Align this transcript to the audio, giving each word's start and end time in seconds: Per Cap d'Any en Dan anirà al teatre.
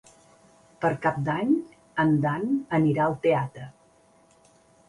Per 0.85 0.89
Cap 1.03 1.19
d'Any 1.27 1.51
en 2.05 2.15
Dan 2.25 2.49
anirà 2.81 3.05
al 3.09 3.19
teatre. 3.27 3.71